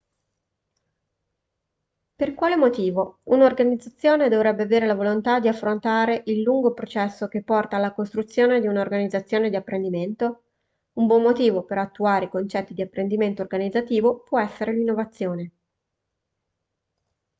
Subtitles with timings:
[2.15, 7.75] per quale motivo un'organizzazione dovrebbe avere la volontà di affrontare il lungo processo che porta
[7.75, 10.41] alla costruzione di un'organizzazione di apprendimento
[10.93, 15.51] un buon motivo per attuare i concetti di apprendimento organizzativo può essere l'innovazione